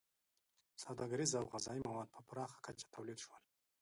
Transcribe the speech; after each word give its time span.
•سوداګریز 0.83 1.31
او 1.39 1.45
غذایي 1.53 1.81
مواد 1.87 2.09
په 2.15 2.21
پراخه 2.27 2.57
کچه 2.65 2.85
تولید 2.95 3.17
شول. 3.23 3.41